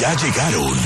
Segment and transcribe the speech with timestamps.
[0.00, 0.78] Ya llegaron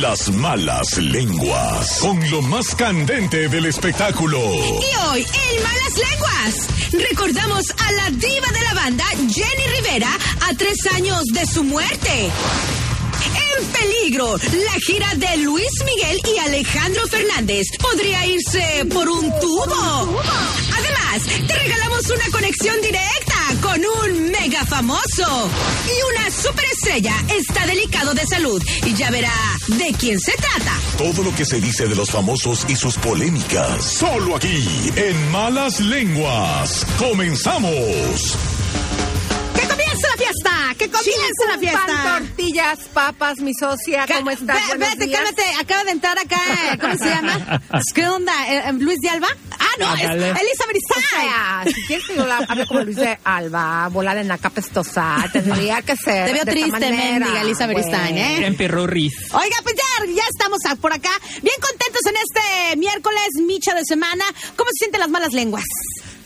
[0.00, 4.38] las malas lenguas con lo más candente del espectáculo.
[4.40, 10.08] Y hoy, en Malas Lenguas, recordamos a la diva de la banda, Jenny Rivera,
[10.48, 12.30] a tres años de su muerte.
[13.60, 20.22] En peligro, la gira de Luis Miguel y Alejandro Fernández podría irse por un tubo.
[20.78, 25.50] Además, te regalamos una conexión directa con un mega famoso.
[25.86, 29.32] Y una superestrella está delicado de salud y ya verá
[29.68, 30.72] de quién se trata.
[30.98, 35.80] Todo lo que se dice de los famosos y sus polémicas, solo aquí, en Malas
[35.80, 36.84] Lenguas.
[36.98, 38.36] ¡Comenzamos!
[39.54, 40.74] ¡Que comience la fiesta!
[40.78, 42.18] ¡Que comience la Pan, fiesta!
[42.18, 44.56] tortillas, papas, mi socia, ¿cómo estás?
[44.98, 45.20] días.
[45.20, 46.40] cálmate, acaba de entrar acá,
[46.80, 47.60] ¿cómo se llama?
[47.94, 48.32] ¿Qué onda?
[48.52, 49.28] eh, eh, ¿Luis de Alba?
[49.72, 50.28] Ah, no, es Ándale.
[50.30, 54.28] Elisa O sea, si quieres que yo la hable como Luis de Alba, volar en
[54.28, 56.26] la capestosa, tendría que ser.
[56.26, 58.42] Te veo de triste, manera, mendiga Elisa Beristain, güey.
[58.42, 58.46] ¿eh?
[58.46, 59.14] En Pirurris.
[59.32, 61.10] Oiga, pues ya, ya estamos por acá,
[61.42, 64.24] bien contentos en este miércoles, micha de semana.
[64.56, 65.64] ¿Cómo se sienten las malas lenguas?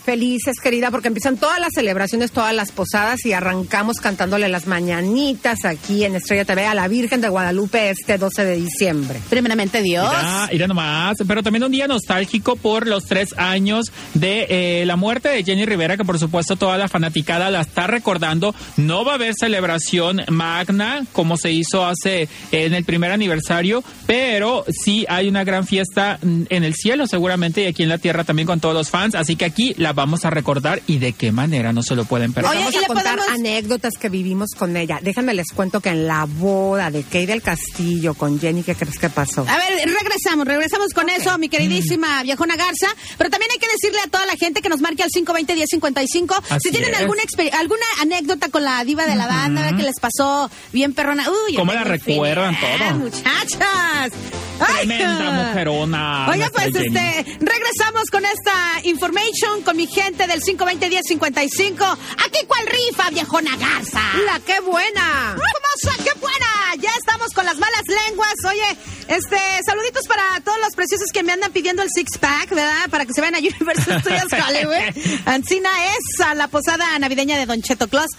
[0.07, 5.65] Felices, querida, porque empiezan todas las celebraciones, todas las posadas y arrancamos cantándole las mañanitas
[5.65, 9.21] aquí en Estrella TV a la Virgen de Guadalupe este 12 de diciembre.
[9.29, 10.09] Primeramente Dios.
[10.09, 11.17] Mira, mira nomás.
[11.27, 15.67] Pero también un día nostálgico por los tres años de eh, la muerte de Jenny
[15.67, 18.55] Rivera, que por supuesto toda la fanaticada la está recordando.
[18.77, 23.83] No va a haber celebración magna como se hizo hace eh, en el primer aniversario,
[24.07, 28.23] pero sí hay una gran fiesta en el cielo seguramente y aquí en la tierra
[28.23, 29.17] también con todos los fans.
[29.17, 32.33] Así que aquí la vamos a recordar y de qué manera no se lo pueden
[32.33, 32.51] perder.
[32.53, 35.01] Oye, Vamos ¿y a le contar podemos- anécdotas que vivimos con ella.
[35.03, 38.99] Déjenme les cuento que en la boda de Kay del Castillo con Jenny, ¿qué crees
[38.99, 39.41] que pasó?
[39.49, 41.51] A ver, regresamos, regresamos con eso, mi Mm.
[41.51, 42.87] queridísima viejona Garza.
[43.19, 46.71] Pero también hay que decirle a toda la gente que nos marque al 520-1055 si
[46.71, 47.01] tienen es.
[47.01, 47.23] alguna
[47.59, 51.25] alguna anécdota con la diva de la banda que les pasó bien perrona.
[51.49, 52.99] Uy, ¿Cómo la recuerdan infinidad, todo?
[52.99, 54.13] Muchachas.
[54.59, 56.27] Ay, Tremenda mujerona.
[56.31, 56.97] Oiga, nuestra pues Jenny.
[56.97, 61.99] este, regresamos con esta information con mi gente del 520-1055.
[62.25, 64.01] Aquí cuál rifa, viejona Garza.
[64.25, 65.31] ¡La qué buena!
[65.33, 66.03] ¡Hermosa!
[66.05, 66.47] ¡Qué buena!
[66.81, 66.91] Ya
[67.35, 68.35] con las malas lenguas.
[68.49, 68.79] Oye,
[69.09, 72.89] este, saluditos para todos los preciosos que me andan pidiendo el six pack, ¿verdad?
[72.91, 75.23] Para que se vayan a Universal Studios Hollywood.
[75.27, 78.11] Ancina es a la posada navideña de Don Cheto Claus.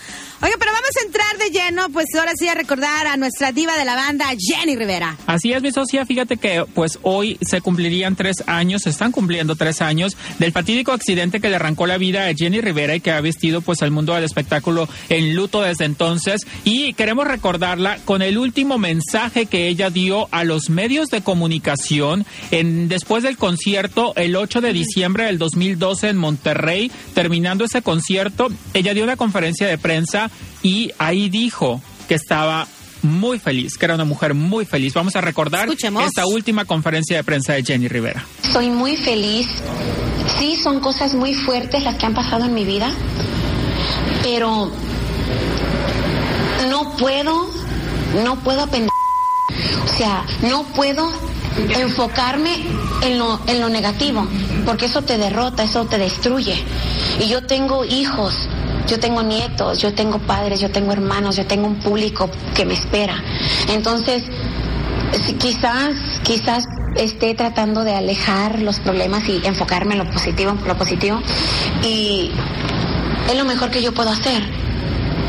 [0.41, 3.77] Oye, pero vamos a entrar de lleno, pues ahora sí a recordar a nuestra diva
[3.77, 5.17] de la banda, Jenny Rivera.
[5.25, 6.05] Así es, mi socia.
[6.05, 10.91] Fíjate que pues hoy se cumplirían tres años, se están cumpliendo tres años del fatídico
[10.91, 13.91] accidente que le arrancó la vida a Jenny Rivera y que ha vestido pues al
[13.91, 16.41] mundo del espectáculo en luto desde entonces.
[16.63, 18.96] Y queremos recordarla con el último mensaje
[19.49, 24.73] que ella dio a los medios de comunicación en después del concierto el 8 de
[24.73, 26.91] diciembre del 2012 en Monterrey.
[27.13, 30.29] Terminando ese concierto, ella dio una conferencia de prensa
[30.63, 32.67] y ahí dijo que estaba
[33.01, 34.93] muy feliz, que era una mujer muy feliz.
[34.93, 36.05] Vamos a recordar Escuchemos.
[36.05, 38.25] esta última conferencia de prensa de Jenny Rivera.
[38.51, 39.47] Soy muy feliz.
[40.39, 42.91] Sí, son cosas muy fuertes las que han pasado en mi vida,
[44.23, 44.71] pero
[46.69, 47.49] no puedo,
[48.23, 48.89] no puedo aprender.
[49.85, 51.09] O sea, no puedo
[51.79, 52.53] enfocarme
[53.01, 54.27] en lo, en lo negativo,
[54.65, 56.55] porque eso te derrota, eso te destruye.
[57.19, 58.47] Y yo tengo hijos,
[58.87, 62.73] yo tengo nietos, yo tengo padres, yo tengo hermanos, yo tengo un público que me
[62.73, 63.23] espera.
[63.69, 64.23] Entonces,
[65.39, 71.21] quizás, quizás esté tratando de alejar los problemas y enfocarme en lo positivo, lo positivo.
[71.83, 72.31] Y
[73.29, 74.41] es lo mejor que yo puedo hacer.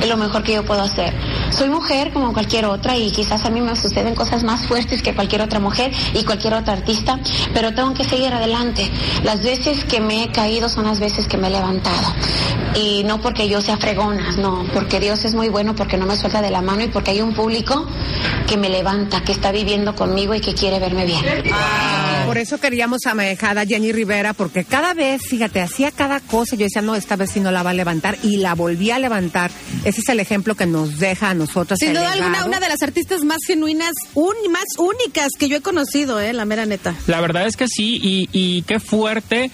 [0.01, 1.13] Es lo mejor que yo puedo hacer.
[1.51, 5.15] Soy mujer como cualquier otra y quizás a mí me suceden cosas más fuertes que
[5.15, 7.19] cualquier otra mujer y cualquier otra artista,
[7.55, 8.91] pero tengo que seguir adelante.
[9.25, 12.15] Las veces que me he caído son las veces que me he levantado.
[12.75, 16.17] Y no porque yo sea fregona, no, porque Dios es muy bueno, porque no me
[16.17, 17.87] suelta de la mano y porque hay un público
[18.47, 21.25] que me levanta, que está viviendo conmigo y que quiere verme bien.
[22.27, 23.15] Por eso queríamos a
[23.67, 26.57] Jenny Rivera, porque cada vez, fíjate, hacía cada cosa.
[26.57, 28.19] Yo decía, no, esta vez sí no la va a levantar.
[28.23, 29.51] Y la volví a levantar.
[29.85, 31.33] Ese es el ejemplo que nos deja
[31.79, 35.61] Sin duda alguna, una de las artistas más genuinas, un, más únicas que yo he
[35.61, 36.95] conocido, eh, la mera neta.
[37.07, 39.51] La verdad es que sí, y, y qué fuerte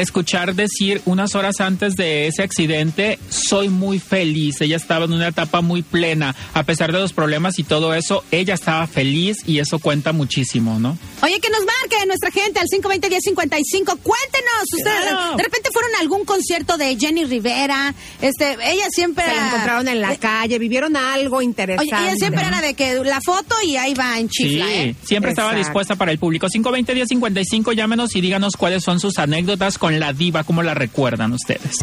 [0.00, 4.60] escuchar decir unas horas antes de ese accidente, soy muy feliz.
[4.60, 8.22] Ella estaba en una etapa muy plena, a pesar de los problemas y todo eso,
[8.30, 10.98] ella estaba feliz y eso cuenta muchísimo, ¿no?
[11.22, 13.98] Oye, que nos marque nuestra gente al 520-1055.
[14.02, 15.36] Cuéntenos, ustedes Claro.
[15.36, 17.94] de repente fueron a algún concierto de Jenny Rivera.
[18.20, 21.94] Este, ella siempre Se la encontraron en la eh, calle, vivieron algo Oye, interesante.
[22.04, 24.94] ella siempre era de que la foto y ahí va en chifla, sí, ¿eh?
[25.04, 26.46] siempre estaba dispuesta para el público.
[26.48, 31.76] 520-1055, llámenos y díganos cuáles son sus anécdotas con la diva, cómo la recuerdan ustedes.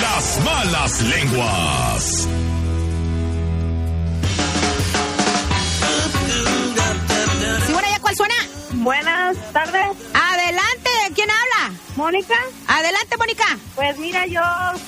[0.00, 2.28] Las malas lenguas.
[8.74, 9.96] Buenas tardes.
[10.12, 11.78] Adelante, ¿quién habla?
[11.94, 12.34] Mónica.
[12.66, 13.44] Adelante, Mónica.
[13.76, 14.40] Pues mira, yo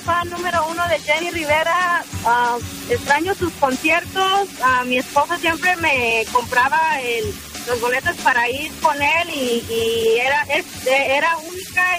[0.03, 2.03] fan número uno de Jenny Rivera.
[2.25, 2.57] Ah,
[2.89, 4.49] extraño sus conciertos.
[4.61, 7.33] Ah, mi esposo siempre me compraba el,
[7.67, 11.37] los boletos para ir con él y, y era, es- era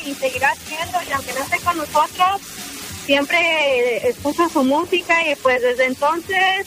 [0.05, 0.99] y seguirá siendo.
[1.08, 2.40] Y aunque no esté con nosotros,
[3.05, 6.67] siempre escucho su música y pues desde entonces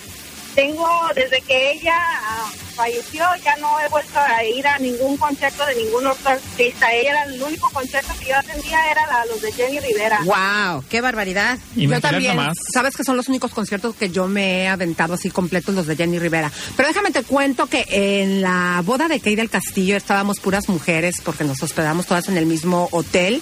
[0.56, 5.66] tengo, desde que ella ah, falleció, ya no he vuelto a ir a ningún concierto
[5.66, 6.94] de ningún otro artista.
[6.94, 10.22] Ella era el único concierto que yo atendía, era la, los de Jenny Rivera.
[10.24, 11.60] Wow, qué barbaridad.
[11.76, 12.38] Yo también.
[12.38, 12.58] nomás.
[12.74, 15.98] Sabes que son los únicos conciertos que yo me he aventado así completos, los de
[15.98, 16.50] Jenny Rivera.
[16.78, 21.18] Pero déjame te cuento que en la boda de Kay del Castillo estábamos puras mujeres
[21.22, 23.42] porque nos hospedamos todas en el mismo hotel.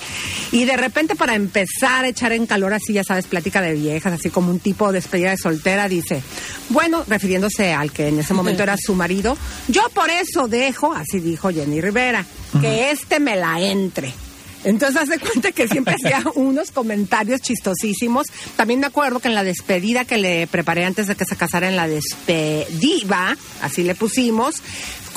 [0.51, 4.13] Y de repente, para empezar a echar en calor, así ya sabes, plática de viejas,
[4.13, 6.23] así como un tipo de despedida de soltera, dice:
[6.69, 9.26] Bueno, refiriéndose al que en ese momento era su marido,
[9.67, 12.25] yo por eso dejo, así dijo Jenny Rivera,
[12.61, 14.13] que este me la entre.
[14.63, 18.27] Entonces, haz de cuenta que siempre hacía unos comentarios chistosísimos.
[18.55, 21.69] También me acuerdo que en la despedida que le preparé antes de que se casara
[21.69, 24.55] en la despediva, así le pusimos,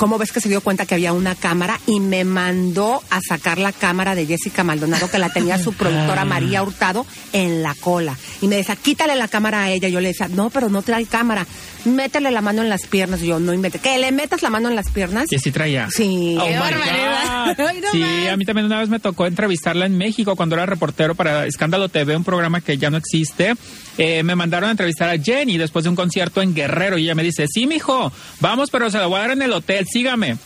[0.01, 3.59] ¿cómo ves que se dio cuenta que había una cámara y me mandó a sacar
[3.59, 8.17] la cámara de Jessica Maldonado que la tenía su productora María Hurtado en la cola?
[8.41, 9.89] Y me decía, quítale la cámara a ella.
[9.89, 11.45] Yo le decía, no, pero no trae cámara.
[11.85, 13.21] Métele la mano en las piernas.
[13.21, 13.77] Y yo, no invente.
[13.77, 15.31] ¿Que le metas la mano en las piernas?
[15.31, 15.87] Y sí traía.
[15.91, 16.35] Sí.
[16.39, 17.55] Oh barbaridad.
[17.61, 21.15] No sí, a mí también una vez me tocó entrevistarla en México cuando era reportero
[21.15, 23.53] para Escándalo TV, un programa que ya no existe.
[23.97, 27.15] Eh, me mandaron a entrevistar a Jenny después de un concierto en Guerrero y ella
[27.15, 30.37] me dice, sí, mijo, vamos, pero se la voy a dar en el hotel, sígame.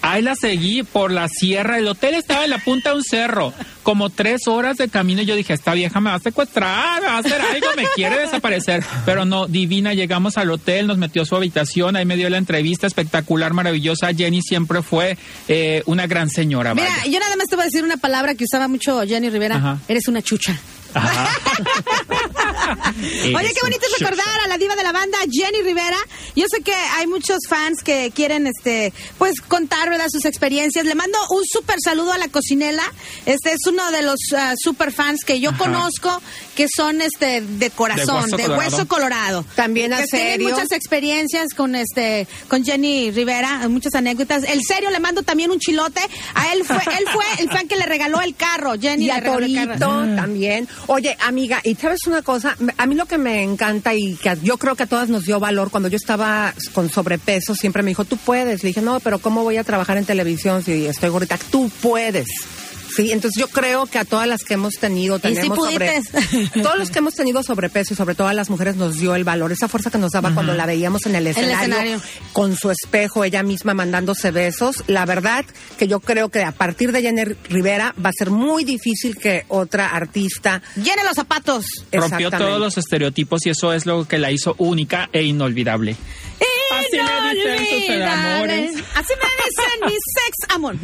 [0.00, 1.78] Ahí la seguí por la sierra.
[1.78, 3.52] El hotel estaba en la punta de un cerro.
[3.82, 5.22] Como tres horas de camino.
[5.22, 8.18] Yo dije, esta vieja me va a secuestrar, me va a hacer algo, me quiere
[8.20, 8.84] desaparecer.
[9.04, 9.94] Pero no, divina.
[9.94, 11.96] Llegamos al hotel, nos metió a su habitación.
[11.96, 14.14] Ahí me dio la entrevista espectacular, maravillosa.
[14.14, 15.18] Jenny siempre fue
[15.48, 16.74] eh, una gran señora.
[16.74, 17.10] Mira, vaya.
[17.10, 19.56] yo nada más te voy a decir una palabra que usaba mucho Jenny Rivera.
[19.56, 19.78] Ajá.
[19.88, 20.56] Eres una chucha.
[20.94, 21.28] Ajá.
[23.36, 25.96] Oye, qué bonito es recordar a la diva de la banda, Jenny Rivera.
[26.36, 30.84] Yo sé que hay muchos fans que quieren, este, pues, contar, ¿verdad?, sus experiencias.
[30.84, 32.82] Le mando un súper saludo a la cocinela.
[33.26, 35.58] Este es uno de los ah, super fans que yo Ajá.
[35.58, 36.22] conozco,
[36.54, 38.58] que son, este, de corazón, hueso de colorado.
[38.58, 39.44] hueso colorado.
[39.54, 40.48] También a que tienen serio.
[40.50, 44.44] muchas experiencias con, este, con Jenny Rivera, muchas anécdotas.
[44.44, 46.00] El serio le mando también un chilote.
[46.34, 48.74] A él fue, él fue el fan que le regaló el carro.
[48.78, 49.78] Jenny Y le a regaló el carro.
[49.78, 50.68] Torito también.
[50.86, 54.58] Oye, amiga, y sabes una cosa, a mí lo que me encanta y que yo
[54.58, 58.04] creo que a todas nos dio valor, cuando yo estaba con sobrepeso, siempre me dijo,
[58.04, 58.62] tú puedes.
[58.62, 61.38] Le dije, no, pero ¿cómo voy a trabajar en televisión si estoy gordita?
[61.50, 62.28] Tú puedes.
[62.94, 66.02] Sí, entonces yo creo que a todas las que hemos tenido, tenemos sobre,
[66.62, 69.24] todos los que hemos tenido sobrepeso y sobre todo a las mujeres nos dio el
[69.24, 72.02] valor, esa fuerza que nos daba cuando la veíamos en el escenario, escenario.
[72.32, 74.84] con su espejo, ella misma mandándose besos.
[74.86, 75.44] La verdad
[75.78, 79.44] que yo creo que a partir de Jenny Rivera va a ser muy difícil que
[79.48, 80.18] otra artista
[80.76, 81.64] Llene los zapatos.
[81.92, 85.96] Rompió todos los estereotipos y eso es lo que la hizo única e inolvidable.
[86.78, 88.72] Así me dicen sus amores.
[88.94, 90.74] Así me dicen mis sex amor.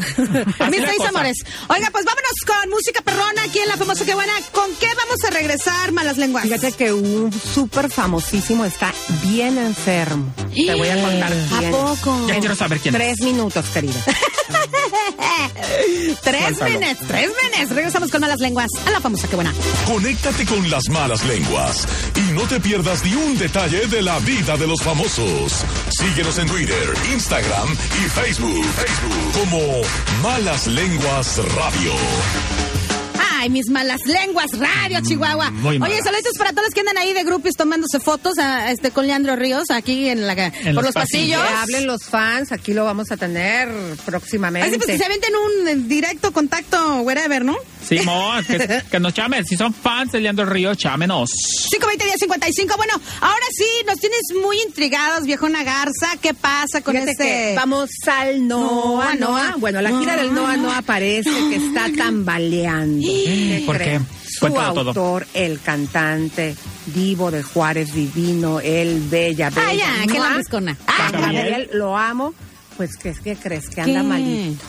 [0.70, 1.08] mis seis cosa.
[1.10, 1.36] amores.
[1.68, 4.32] Oiga, pues vámonos con música perrona aquí en La Famosa Que Buena.
[4.52, 6.44] ¿Con qué vamos a regresar, malas lenguas?
[6.44, 8.92] Fíjate que un súper famosísimo está
[9.24, 10.32] bien enfermo.
[10.54, 12.26] Te voy a contar ¿A poco?
[12.28, 13.00] Ya quiero saber quién es.
[13.00, 13.92] Tres minutos, querida.
[16.22, 17.70] Tres menes, tres menes.
[17.70, 19.52] Regresamos con malas lenguas a La Famosa Que Buena.
[19.86, 21.86] Conéctate con las malas lenguas
[22.16, 25.64] y no te pierdas ni un detalle de la vida de los famosos.
[25.90, 28.64] Síguenos en Twitter, Instagram y Facebook.
[28.64, 29.60] Facebook como
[30.22, 31.92] Malas Lenguas Radio.
[33.36, 35.50] Ay, mis malas lenguas, radio, Chihuahua.
[35.50, 38.70] Mm, muy Oye, saludos para todos los que andan ahí de grupos tomándose fotos a,
[38.70, 41.40] este, con Leandro Ríos aquí en la, por los los pasillos.
[41.40, 41.42] pasillos.
[41.42, 43.68] Que hablen los fans, aquí lo vamos a tener
[44.06, 44.68] próximamente.
[44.68, 47.56] Así pues que se avienten un directo contacto, wherever, ¿no?
[47.88, 49.44] Simón, que, que nos llamen.
[49.44, 51.30] Si son fans de Leandro Río, llámenos.
[51.70, 56.16] 520 Bueno, ahora sí, nos tienes muy intrigados, viejona Garza.
[56.20, 57.24] ¿Qué pasa con Fíjate este?
[57.24, 59.54] que vamos al Noa Noa.
[59.58, 63.06] Bueno, la gira del Noa Noa parece que está tambaleando.
[63.66, 64.00] ¿Por qué?
[64.28, 64.88] Su Cuéntalo todo.
[64.88, 69.68] autor, el cantante Divo de Juárez Divino, el Bella Bella.
[69.68, 70.76] Ah, ya, qué Noa, lambiscona.
[70.84, 72.34] Juan Ah, Gabriel, lo amo.
[72.76, 73.68] Pues, ¿qué, qué crees?
[73.68, 74.06] Que anda ¿Qué?
[74.06, 74.64] malito.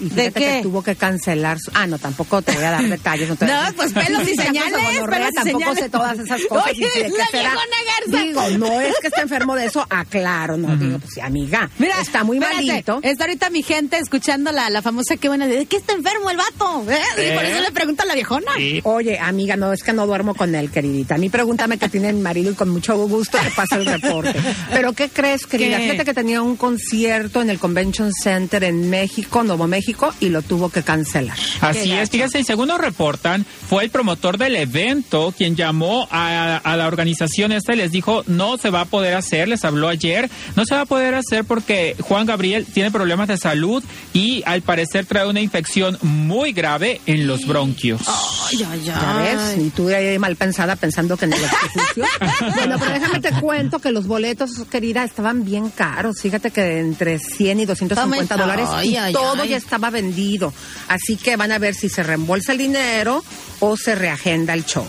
[0.00, 0.46] Y ¿De fíjate qué?
[0.58, 1.70] que tuvo que cancelar su...
[1.74, 3.28] Ah, no, tampoco te voy a dar detalles.
[3.28, 5.78] No, te voy a No, pues pelos y señales, gonorrea, pelos y Tampoco señales.
[5.84, 6.70] sé todas esas cosas.
[6.70, 7.52] Oye, y de la será.
[7.52, 8.22] Garza.
[8.24, 12.00] Digo, no es que esté enfermo de eso, aclaro, no digo, pues sí, amiga, Mira,
[12.00, 13.00] está muy espérate, malito.
[13.02, 16.30] Está ahorita mi gente escuchando la, la famosa que buena de ¿de qué está enfermo
[16.30, 16.84] el vato?
[16.90, 16.98] ¿Eh?
[17.30, 17.50] Y por ¿Eh?
[17.52, 18.52] eso le pregunta a la viejona.
[18.56, 18.80] Sí.
[18.84, 21.16] Oye, amiga, no, es que no duermo con él, queridita.
[21.16, 24.34] A mí pregúntame que tiene mi marido y con mucho gusto te pasa el reporte.
[24.72, 25.78] Pero ¿qué crees, querida?
[25.78, 25.84] ¿Qué?
[25.84, 29.87] Fíjate que tenía un concierto en el Convention Center en México, Nuevo México,
[30.20, 31.36] y lo tuvo que cancelar.
[31.60, 36.56] Así es, fíjese, y según nos reportan, fue el promotor del evento quien llamó a,
[36.56, 39.88] a la organización esta y les dijo, no se va a poder hacer, les habló
[39.88, 44.42] ayer, no se va a poder hacer porque Juan Gabriel tiene problemas de salud y
[44.46, 48.02] al parecer trae una infección muy grave en los bronquios.
[48.06, 49.58] Ay, ay, ¿Ya ves?
[49.58, 52.04] Y tú ahí mal pensada pensando que en el ejercicio.
[52.54, 56.20] bueno, pero déjame te cuento que los boletos, querida, estaban bien caros.
[56.20, 59.48] Fíjate que entre 100 y 250 Toma, dólares ay, y ay, todo ay.
[59.50, 60.52] ya estaba vendido.
[60.88, 63.22] Así que van a ver si se reembolsa el dinero
[63.60, 64.86] o se reagenda el show.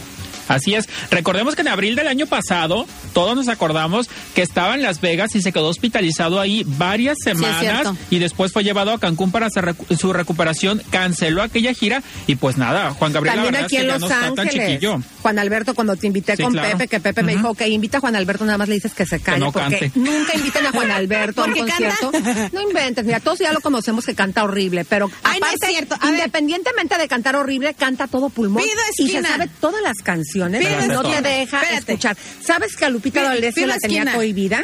[0.50, 0.90] Así es.
[1.10, 5.34] Recordemos que en abril del año pasado, todos nos acordamos que estaba en Las Vegas
[5.36, 9.64] y se quedó hospitalizado ahí varias semanas y después fue llevado a Cancún para hacer
[9.64, 13.76] recu- su recuperación, canceló aquella gira y pues nada, Juan Gabriel la También verdad aquí
[13.78, 14.68] es en que ya Los no está tan Ángeles.
[14.68, 15.02] chiquillo.
[15.22, 16.70] Juan Alberto, cuando te invité Sí, con claro.
[16.72, 19.06] Pepe, que Pepe me dijo, ok, invita a Juan Alberto, nada más le dices que
[19.06, 19.92] se calle, no porque cante.
[19.96, 21.96] nunca inviten a Juan Alberto a un canta.
[21.96, 22.12] concierto.
[22.54, 25.96] No inventes, mira, todos ya lo conocemos que canta horrible, pero Ay, no es cierto.
[26.02, 28.64] A independientemente de cantar horrible, canta todo pulmón.
[28.64, 31.92] Pido y se sabe todas las canciones, Pero no te deja Espérate.
[31.94, 32.18] escuchar.
[32.42, 34.14] ¿Sabes que a Lupita D'Alessio la tenía esquina.
[34.16, 34.64] cohibida?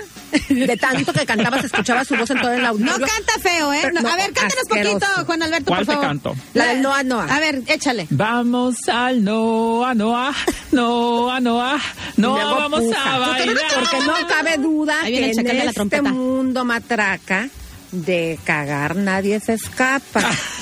[0.50, 3.08] De tanto que cantaba, se escuchaba su voz en todo el No auditorio.
[3.08, 3.92] canta feo, ¿eh?
[3.94, 5.00] No, no, a ver, cántanos asqueroso.
[5.00, 6.08] poquito, Juan Alberto, ¿Cuál por te favor.
[6.08, 6.36] canto?
[6.54, 7.26] La del Noa Noa.
[7.34, 8.08] A ver, échale.
[8.10, 10.34] Vamos al Noa Noa,
[10.72, 11.80] Noa Noa,
[12.18, 13.16] Noa, vamos puja.
[13.16, 13.58] a bailar.
[13.74, 15.40] Porque no cabe duda que en
[15.70, 17.50] este mundo matraca
[17.92, 20.22] de cagar nadie se escapa.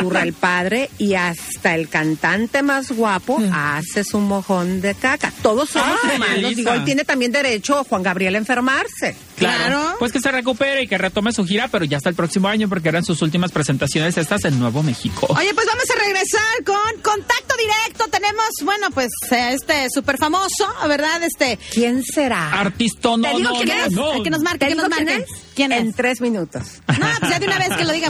[0.00, 5.32] Surra el padre y hasta el cantante más guapo hace su mojón de caca.
[5.42, 6.56] Todos somos Ay, humanos.
[6.56, 9.16] Digo, él tiene también derecho, Juan Gabriel, a enfermarse.
[9.36, 9.54] Claro.
[9.64, 9.96] Claro.
[9.98, 12.68] Pues que se recupere y que retome su gira, pero ya hasta el próximo año
[12.68, 15.26] porque eran sus últimas presentaciones estas en Nuevo México.
[15.30, 18.08] Oye, pues vamos a regresar con contacto directo.
[18.10, 21.22] Tenemos, bueno, pues eh, este súper famoso, ¿verdad?
[21.22, 21.58] Este.
[21.72, 22.52] ¿Quién será?
[22.52, 23.92] Artista, no, Te digo no, quién no, es.
[23.92, 24.14] no.
[24.14, 25.22] El que nos marque, ¿Te que nos quién marque.
[25.22, 25.30] es?
[25.54, 25.80] ¿Quién es?
[25.80, 26.62] En tres minutos.
[26.98, 27.53] No, pues ya de una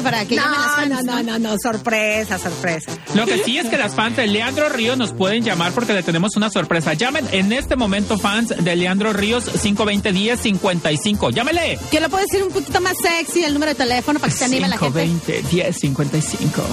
[0.00, 2.92] para que llamen las No, fans, no, no, no, no, sorpresa, sorpresa.
[3.14, 6.02] Lo que sí es que las fans de Leandro Ríos nos pueden llamar porque le
[6.02, 6.94] tenemos una sorpresa.
[6.94, 11.32] Llamen en este momento fans de Leandro Ríos 520-1055.
[11.32, 11.78] Llámele.
[11.90, 14.44] Que lo puede decir un poquito más sexy el número de teléfono para que se
[14.44, 15.06] anime la gente.
[15.06, 16.50] 520-1055.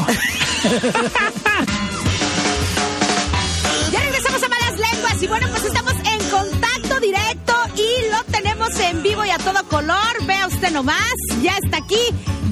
[3.91, 8.69] Ya regresamos a Malas Lenguas y bueno, pues estamos en contacto directo y lo tenemos
[8.79, 9.11] en vivo
[9.43, 10.25] todo color.
[10.25, 12.00] Vea usted nomás, ya está aquí,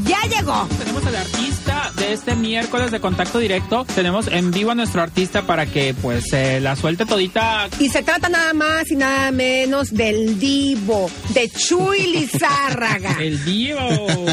[0.06, 0.68] ya llegó.
[0.78, 3.86] Tenemos al artista de este miércoles de contacto directo.
[3.96, 7.70] Tenemos en vivo a nuestro artista para que pues eh, la suelte todita.
[7.80, 13.18] Y se trata nada más y nada menos del divo, de Chuy Lizárraga.
[13.20, 13.80] El Divo.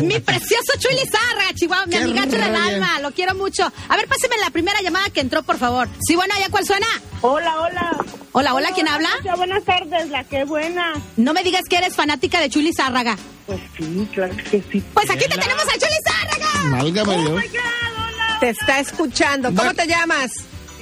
[0.02, 3.64] Mi precioso Chuy Lizárraga, Chihuahua, mi Qué amigacho del alma, lo quiero mucho.
[3.64, 5.88] A ver, páseme la primera llamada que entró, por favor.
[6.06, 6.86] Sí, bueno, ¿ya cuál suena?
[7.20, 7.96] Hola, hola.
[8.32, 9.08] Hola, hola, ¿quién habla?
[9.22, 10.92] Hola, buenas tardes, la que buena.
[11.16, 13.16] No me digas que eres fanática de Chuy Lizárraga.
[13.46, 14.82] Pues sí, claro que sí.
[14.94, 16.70] Pues aquí te tenemos a Chuy Lizárraga.
[16.76, 17.40] Válgame Oh Dios.
[17.42, 18.36] my God, hola.
[18.40, 19.54] Te está escuchando.
[19.54, 20.30] ¿Cómo te llamas?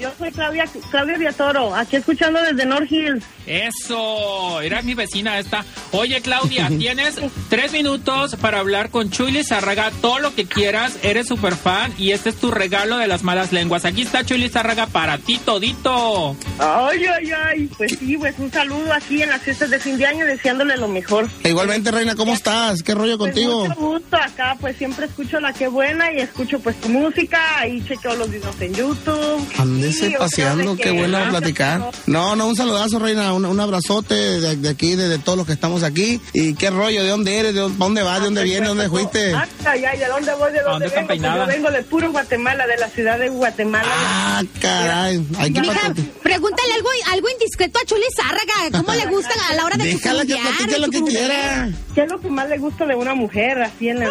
[0.00, 3.22] Yo soy Claudia, Claudia Viatoro, aquí escuchando desde North Hills.
[3.46, 5.64] Eso, era mi vecina esta.
[5.92, 7.16] Oye, Claudia, tienes
[7.48, 12.10] tres minutos para hablar con Chuy Lizárraga, todo lo que quieras, eres súper fan y
[12.12, 13.84] este es tu regalo de las malas lenguas.
[13.84, 16.36] Aquí está Chuy Lizárraga para ti todito.
[16.58, 17.70] Ay, ay, ay.
[17.76, 20.88] Pues sí, pues un saludo aquí en las fiestas de fin de año, deseándole lo
[20.88, 21.28] mejor.
[21.42, 22.82] E Igualmente, Reina, ¿cómo estás?
[22.82, 23.66] ¿Qué rollo Pues contigo?
[23.68, 27.82] mucho gusto acá, pues siempre escucho la que buena y escucho pues tu música, ahí
[27.86, 29.46] chequeo los videos en YouTube.
[29.92, 31.90] Sí, paseando, qué bueno Gracias, platicar.
[32.06, 35.46] No, no, un saludazo, Reina, un, un abrazote de, de aquí, de, de todos los
[35.46, 36.20] que estamos aquí.
[36.32, 37.02] ¿Y qué rollo?
[37.02, 37.54] ¿De dónde eres?
[37.54, 38.18] ¿De dónde, vas?
[38.20, 38.62] ¿De dónde vienes?
[38.62, 39.34] ¿De dónde fuiste?
[39.34, 40.52] Ah, Ay, ay, ¿de dónde voy?
[40.52, 41.06] ¿De dónde vengo?
[41.06, 43.88] Pues yo vengo de puro Guatemala, de la ciudad de Guatemala.
[43.90, 45.26] Ah, caray.
[45.38, 48.78] Hay que Mija, pregúntale algo, algo indiscreto a Chuy Lizárraga.
[48.78, 51.68] ¿Cómo le gusta a la hora de Déjala que platique lo que quiera.
[51.94, 54.10] ¿Qué es lo que más le gusta de una mujer así en la...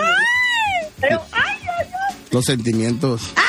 [1.00, 2.16] Pero, ay, ay, ay.
[2.32, 3.22] Los sentimientos.
[3.36, 3.44] Ay,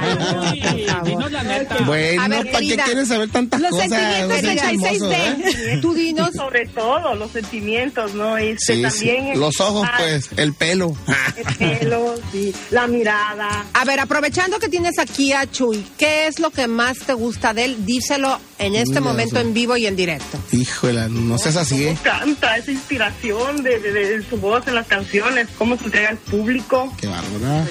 [1.04, 1.76] dinos la neta.
[1.84, 3.88] Bueno, ¿para qué quieres saber tantas Los cosas?
[3.90, 5.14] sentimientos del chismoso, 66D.
[5.14, 5.78] ¿eh?
[5.82, 6.30] Tú dinos.
[6.34, 8.36] Sobre todo, los sentimientos, ¿no?
[8.36, 9.06] Este, Sí, sí.
[9.06, 9.40] también...
[9.40, 10.94] Los ojos, Ah, pues, el pelo.
[11.36, 13.64] El pelo, sí, la mirada.
[13.72, 17.54] A ver, aprovechando que tienes aquí a Chuy, ¿qué es lo que más te gusta
[17.54, 17.84] de él?
[17.86, 19.46] Díselo en este Mira, momento eso.
[19.46, 20.38] en vivo y en directo.
[20.52, 21.96] Híjole, no seas así, ¿eh?
[22.02, 26.18] Canta esa inspiración de, de- de su voz en las canciones, cómo se entrega al
[26.18, 26.92] público.
[27.00, 27.66] Qué bárbaro.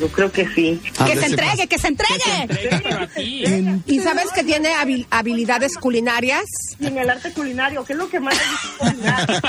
[0.00, 0.80] Yo creo que sí.
[0.98, 2.42] A Que se entregue, que se entregue.
[2.42, 3.44] Entrega, pero aquí.
[3.86, 6.44] ¿Y sabes que tiene habil- habilidades culinarias?
[6.78, 9.42] Y en el arte culinario, ¿qué es lo que más le gusta.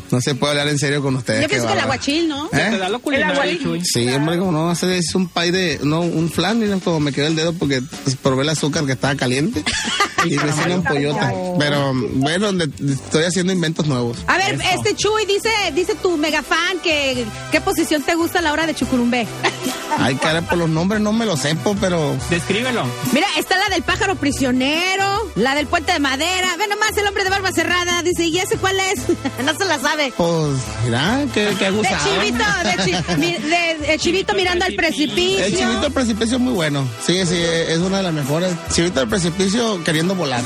[0.16, 1.42] No se puede hablar en serio con ustedes.
[1.42, 2.46] Yo pienso que el aguachil, ¿no?
[2.46, 2.68] ¿Eh?
[2.70, 3.84] Te da lo culinario, Chuy.
[3.84, 7.12] Sí, hombre, como no, hace es un pay de, no, un flan, mira como me
[7.12, 9.62] quedó el dedo porque pues, probé el azúcar que estaba caliente
[10.24, 11.34] y me hice una ampollota.
[11.58, 14.16] Pero bueno, estoy haciendo inventos nuevos.
[14.26, 18.42] A ver, este Chuy dice, dice tu mega fan que qué posición te gusta a
[18.42, 19.26] la hora de chucurumbé.
[19.98, 22.84] Ay, cara, por los nombres no me los sepo, pero Descríbelo.
[23.12, 27.24] Mira, está la del pájaro prisionero, la del puente de madera, ve nomás el hombre
[27.24, 29.00] de barba cerrada, dice, ¿y ese cuál es?
[29.44, 30.12] no se la sabe.
[30.16, 32.04] pues, mira, qué, qué De gustado.
[32.20, 35.44] chivito, de, chi- mi- de- de chivito mirando al precipicio.
[35.44, 36.86] El chivito del precipicio es muy bueno.
[37.04, 38.52] Sí, sí, es una de las mejores.
[38.72, 40.42] Chivito del precipicio queriendo volar.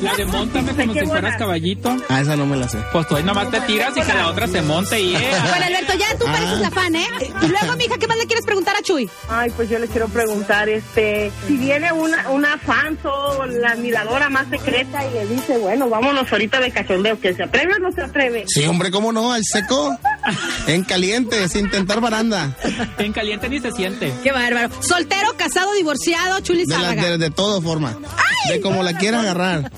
[0.00, 1.96] La de, de montame como si fueras caballito.
[2.08, 2.78] Ah, esa no me la sé.
[2.92, 5.14] Pues tú ahí nomás te tiras y que la otra se monte y...
[5.14, 7.06] eh, Bueno, Alberto, ya tú pareces la fan, ¿eh?
[7.42, 9.10] Y luego, mija, ¿qué más le quieres preguntar a Chuy?
[9.28, 14.30] Ay, pues yo le quiero preguntar, este, si viene una, una fan o la admiradora
[14.30, 17.90] más secreta y le dice, bueno, vámonos ahorita de cachondeo, ¿que se atreve o no
[17.90, 18.44] se atreve?
[18.46, 19.32] Sí, hombre, ¿cómo no?
[19.32, 19.96] Al seco,
[20.68, 22.56] en caliente, sin tentar baranda.
[22.98, 24.12] En caliente ni se siente.
[24.22, 24.70] Qué bárbaro.
[24.80, 27.98] Soltero, casado, divorciado, Chuli De, la, de, de todo forma.
[28.48, 29.70] De como la quieras agarrar.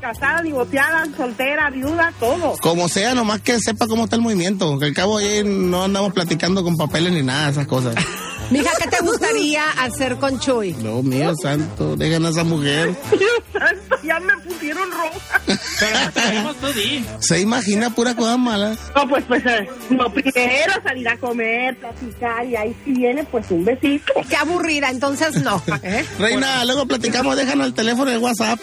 [0.00, 2.56] Casada, divorciada, soltera, viuda, todo.
[2.60, 4.78] Como sea, nomás que sepa cómo está el movimiento.
[4.78, 7.94] Que al cabo ahí no andamos platicando con papeles ni nada de esas cosas.
[8.50, 10.72] Mija, ¿qué te gustaría hacer con Chuy?
[10.82, 12.96] No, mío santo, dejen a esa mujer.
[13.10, 15.40] Dios santo, ya me pusieron roja.
[15.46, 17.04] Pero no sabemos tú di.
[17.20, 18.76] Se imagina pura cosa mala.
[18.94, 23.50] No, pues, pues, eh, lo primero, salir a comer, platicar, y ahí si viene, pues,
[23.50, 24.12] un besito.
[24.28, 25.62] Qué aburrida, entonces no.
[25.82, 26.04] ¿eh?
[26.18, 28.58] Reina, luego platicamos, déjanos el teléfono de WhatsApp.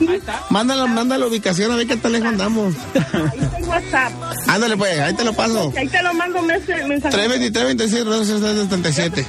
[0.00, 0.42] Ahí está.
[0.50, 2.74] Mándala, manda la ubicación a ver qué teléfono andamos.
[2.94, 4.12] Ahí está el WhatsApp.
[4.48, 5.72] Ándale pues, ahí te lo paso.
[5.76, 7.16] Ahí te lo mando mes- mensaje.
[7.16, 8.04] 323 26
[8.68, 9.26] 77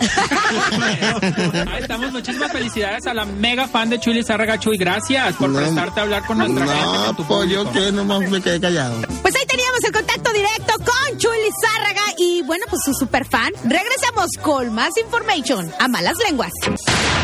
[1.71, 2.11] Ahí estamos.
[2.11, 4.59] Muchísimas felicidades a la mega fan de Chuy Zárraga.
[4.59, 5.59] Chuy, gracias por No.
[5.59, 6.83] prestarte a hablar con nuestra gente.
[6.83, 8.99] No, con tu pues yo que nomás me quedé callado.
[9.21, 13.51] Pues ahí teníamos el contacto directo con Chuy Zárraga y bueno, pues su super fan.
[13.63, 16.51] Regresamos con más information a Malas Lenguas.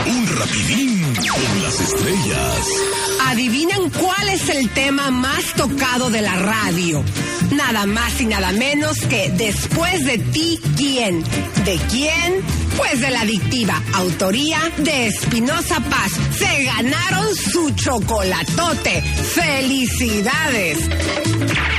[0.06, 2.68] Un rapidín con las estrellas.
[3.28, 7.04] Adivinen cuál es el tema más tocado de la radio.
[7.52, 11.24] Nada más y nada menos que después de ti, ¿quién?
[11.66, 12.42] ¿De quién?
[12.78, 13.82] Pues de la adictiva.
[13.94, 16.12] Autoría de Espinosa Paz.
[16.38, 19.02] Se ganaron su chocolatote.
[19.02, 20.80] ¡Felicidades!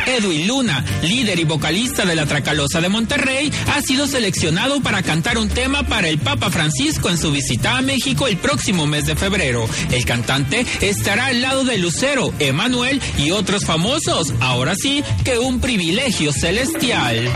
[0.06, 5.38] Edwin Luna, líder y vocalista de la Tracalosa de Monterrey, ha sido seleccionado para cantar
[5.38, 9.16] un tema para el Papa Francisco en su visita a México el próximo mes de
[9.16, 9.68] febrero.
[9.90, 14.34] El cantante estará al lado de Lucero, Emanuel y otros famosos.
[14.40, 17.30] Ahora sí que un privilegio celestial.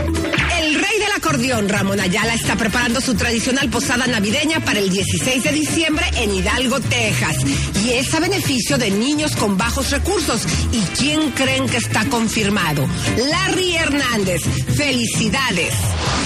[1.31, 6.79] Ramón Ayala, está preparando su tradicional posada navideña para el 16 de diciembre en Hidalgo,
[6.79, 7.37] Texas.
[7.85, 10.41] Y es a beneficio de niños con bajos recursos.
[10.71, 12.87] ¿Y quién creen que está confirmado?
[13.29, 14.41] Larry Hernández.
[14.75, 15.73] Felicidades.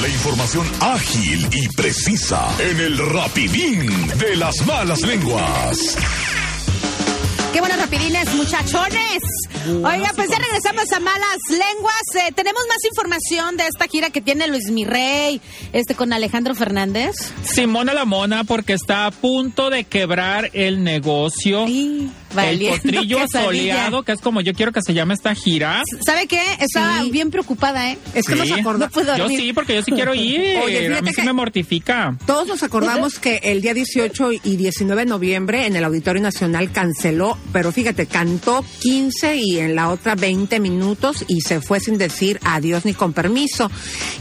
[0.01, 5.97] La información ágil y precisa en el rapidín de las malas lenguas.
[7.53, 9.21] Qué buenos rapidines, muchachones.
[9.67, 12.01] Oiga, pues ya regresamos a Malas Lenguas.
[12.15, 15.39] Eh, tenemos más información de esta gira que tiene Luis Mirrey,
[15.71, 17.15] este con Alejandro Fernández.
[17.43, 21.67] Simona la Mona porque está a punto de quebrar el negocio.
[22.37, 25.83] El potrillo soleado, que es como yo quiero que se llame esta gira.
[26.05, 26.41] ¿Sabe qué?
[26.59, 27.11] Estaba Sí.
[27.11, 27.97] bien preocupada, ¿eh?
[28.13, 28.39] Es que Sí.
[28.63, 30.57] nos No puedo Yo sí, porque yo sí quiero ir.
[30.63, 32.17] Oye, a mí sí me mortifica.
[32.25, 36.71] Todos nos acordamos que el día 18 y 19 de noviembre en el Auditorio Nacional
[36.71, 41.97] canceló, pero fíjate, cantó 15 y en la otra 20 minutos y se fue sin
[41.97, 43.69] decir adiós ni con permiso.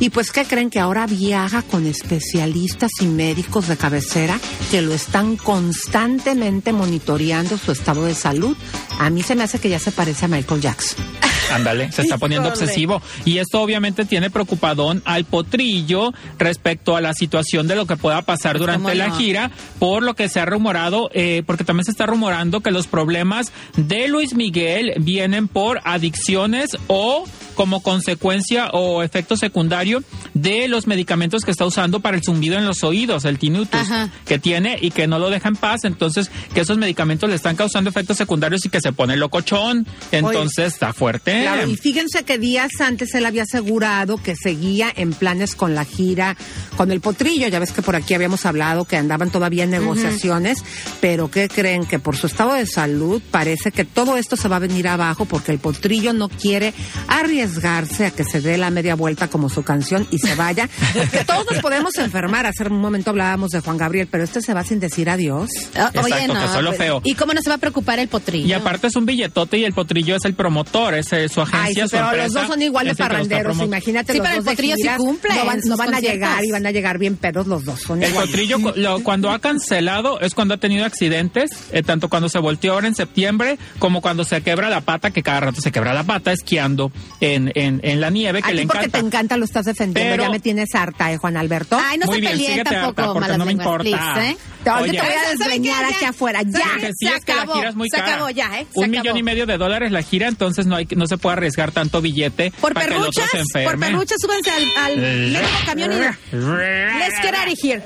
[0.00, 0.70] Y pues, ¿qué creen?
[0.70, 4.38] Que ahora viaja con especialistas y médicos de cabecera
[4.70, 8.56] que lo están constantemente monitoreando su estado de salud.
[8.98, 11.31] A mí se me hace que ya se parece a Michael Jackson.
[11.50, 12.62] Ándale, se está poniendo Híjole.
[12.64, 13.02] obsesivo.
[13.24, 18.22] Y esto obviamente tiene preocupadón al potrillo respecto a la situación de lo que pueda
[18.22, 19.16] pasar durante ¿Cómo la no?
[19.16, 22.86] gira, por lo que se ha rumorado, eh, porque también se está rumorando que los
[22.86, 27.24] problemas de Luis Miguel vienen por adicciones o
[27.54, 30.02] como consecuencia o efecto secundario
[30.32, 34.08] de los medicamentos que está usando para el zumbido en los oídos, el tinnitus Ajá.
[34.24, 35.84] que tiene y que no lo deja en paz.
[35.84, 39.86] Entonces, que esos medicamentos le están causando efectos secundarios y que se pone locochón.
[40.12, 41.31] Entonces, está fuerte.
[41.40, 45.84] Claro, y fíjense que días antes él había asegurado que seguía en planes con la
[45.84, 46.36] gira,
[46.76, 47.48] con el potrillo.
[47.48, 50.58] Ya ves que por aquí habíamos hablado que andaban todavía en negociaciones,
[51.00, 51.86] pero ¿qué creen?
[51.86, 55.24] Que por su estado de salud parece que todo esto se va a venir abajo
[55.24, 56.72] porque el potrillo no quiere
[57.08, 60.68] arriesgarse a que se dé la media vuelta como su canción y se vaya.
[61.10, 62.46] que todos nos podemos enfermar.
[62.46, 65.48] Hace un momento hablábamos de Juan Gabriel, pero este se va sin decir adiós.
[65.74, 66.40] Ah, Oye, Exacto, no.
[66.40, 67.00] que solo pues, feo.
[67.04, 68.46] ¿Y cómo no se va a preocupar el potrillo?
[68.46, 71.62] Y aparte es un billetote y el potrillo es el promotor, es eh, su agencia,
[71.66, 72.24] Ay, sí, su pero empresa.
[72.24, 73.58] los dos son igual de el parranderos.
[73.60, 76.44] Imagínate Sí, los pero el dos de potrillo sí cumple No van, no a llegar
[76.44, 77.80] y van a llegar bien pedos los dos.
[77.80, 78.30] Son El iguales.
[78.30, 82.72] potrillo, lo- cuando ha cancelado, es cuando ha tenido accidentes, eh, tanto cuando se volteó
[82.74, 86.04] ahora en septiembre, como cuando se quebra la pata, que cada rato se quebra la
[86.04, 88.98] pata esquiando en, en, en la nieve, que A le ti porque encanta.
[89.00, 90.12] te encanta lo estás defendiendo.
[90.12, 91.78] Pero- ya me tienes harta, ¿eh, Juan Alberto?
[91.82, 93.82] Ay, no Muy se bien, peleen síguete harta, tampoco, porque no me importa.
[93.84, 94.36] please, ¿eh?
[94.80, 94.92] Oye.
[94.92, 96.40] te voy a desgreñar aquí afuera.
[96.40, 96.80] ¿Saben Ya.
[96.80, 98.66] Se es que la acabó, gira es muy se acabó ya, ¿eh?
[98.74, 101.34] Un millón y medio de dólares la gira, entonces no hay que- no se puede
[101.36, 103.70] arriesgar tanto billete Por para que el otro perruchas, se enferme.
[103.70, 105.96] por perruchas, súbanse al, al medio camión y...
[106.32, 107.82] Let's get out of here.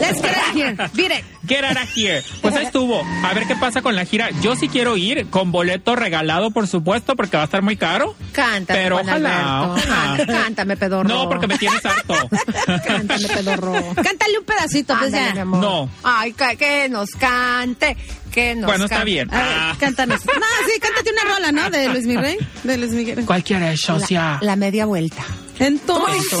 [0.00, 0.76] Let's get out of here.
[0.94, 2.22] Mire, Get out of here.
[2.42, 3.02] Pues ahí estuvo.
[3.24, 4.30] A ver qué pasa con la gira.
[4.42, 8.14] Yo sí quiero ir con boleto regalado, por supuesto, porque va a estar muy caro.
[8.32, 9.88] Cántame, Pero Juan ojalá, Alberto.
[9.90, 10.26] ojalá.
[10.44, 11.08] Cántame, pedorro.
[11.08, 12.14] No, porque me tienes harto.
[12.86, 13.72] Cántame, pedorro.
[13.94, 15.34] cántale un pedacito, pues Ándale, ya.
[15.34, 15.60] mi amor.
[15.60, 15.90] No.
[16.02, 17.96] Ay, que, que nos cante.
[18.30, 19.28] Que nos Bueno, está bien.
[19.32, 19.74] Ah.
[19.80, 20.24] cántanos.
[20.26, 20.32] No,
[20.66, 21.70] sí, cántate una rola, ¿no?
[21.70, 22.36] De Luis Miguel.
[22.62, 23.24] De Luis Miguel.
[23.24, 24.38] ¿Cuál quieres, socia?
[24.42, 25.22] La media vuelta.
[25.58, 26.38] Entonces.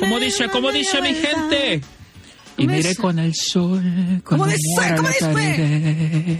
[0.00, 1.80] ¿Cómo dice, cómo dice mi gente?
[2.58, 3.02] Y ¿Cómo mire dice?
[3.02, 3.82] con el sol,
[4.24, 4.60] ¿Cómo como dice?
[4.76, 5.32] muera ¿Cómo la dice?
[5.34, 6.38] caeré.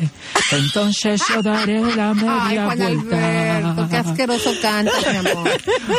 [0.53, 4.01] Entonces yo daré la Ay, media Juan Alberto, qué vuelta.
[4.01, 5.51] asqueroso canta, mi amor.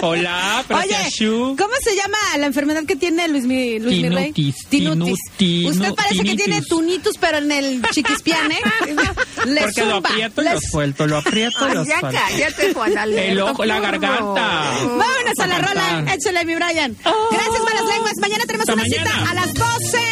[0.01, 1.55] Hola, Oye.
[1.55, 4.33] ¿cómo se llama la enfermedad que tiene Luis, Mi- Luis Miguel?
[4.33, 5.19] Tinutis, Tinutis.
[5.37, 8.57] tinu- Usted parece que tiene tunitus, pero en el chiquispián, ¿eh?
[9.45, 11.99] Le Porque lo zumba, aprieto y le lo suelto, lo aprieto y lo Ay, ya
[11.99, 12.19] suelto.
[12.27, 13.31] cállate, Juan Alberto.
[13.31, 14.71] El ojo, la garganta.
[14.81, 16.13] Vámonos a la rola.
[16.13, 16.95] Échale, mi Brian.
[17.03, 18.13] Gracias, malas lenguas.
[18.19, 20.06] Mañana tenemos Hasta una cita a las 12.